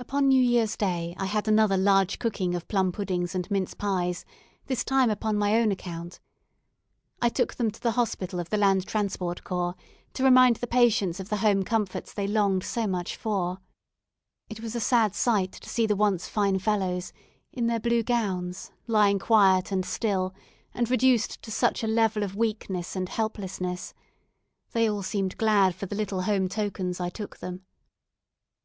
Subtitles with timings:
[0.00, 4.24] Upon New Year's day I had another large cooking of plum puddings and mince pies;
[4.66, 6.18] this time upon my own account.
[7.22, 9.76] I took them to the hospital of the Land Transport Corps,
[10.14, 13.58] to remind the patients of the home comforts they longed so much for.
[14.48, 17.12] It was a sad sight to see the once fine fellows,
[17.52, 20.34] in their blue gowns, lying quiet and still,
[20.74, 23.94] and reduced to such a level of weakness and helplessness.
[24.72, 27.64] They all seemed glad for the little home tokens I took them.